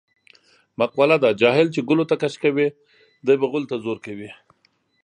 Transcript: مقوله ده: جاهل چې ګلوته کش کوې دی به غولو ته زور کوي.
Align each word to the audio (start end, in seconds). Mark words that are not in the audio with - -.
مقوله 0.79 1.17
ده: 1.23 1.29
جاهل 1.41 1.67
چې 1.75 1.85
ګلوته 1.89 2.15
کش 2.21 2.33
کوې 2.43 2.67
دی 3.25 3.35
به 3.39 3.45
غولو 3.51 3.69
ته 3.71 3.75
زور 3.83 3.97
کوي. 4.05 4.29